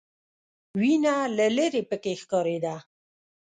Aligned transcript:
وینه 0.79 1.15
له 1.37 1.45
ليرې 1.55 1.81
پکې 1.89 2.13
ښکارېده. 2.21 2.75